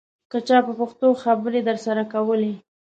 که 0.31 0.37
چا 0.47 0.57
په 0.65 0.73
پښتو 0.79 1.07
خبرې 1.23 1.59
درسره 1.69 2.03
کولې. 2.13 2.53